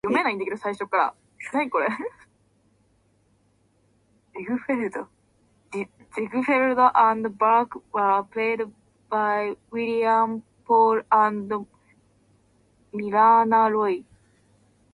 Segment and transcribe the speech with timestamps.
[0.07, 0.97] Ziegfeld and
[7.37, 8.61] Burke were played
[9.11, 11.53] by William Powell and
[12.91, 14.03] Myrna Loy.